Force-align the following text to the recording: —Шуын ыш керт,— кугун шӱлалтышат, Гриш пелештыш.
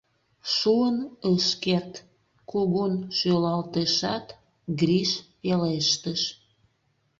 —Шуын 0.55 0.97
ыш 1.33 1.47
керт,— 1.63 1.91
кугун 2.49 2.93
шӱлалтышат, 3.17 4.25
Гриш 4.79 5.11
пелештыш. 5.41 6.21